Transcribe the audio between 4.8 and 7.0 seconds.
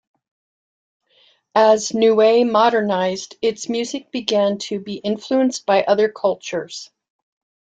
influenced by other cultures.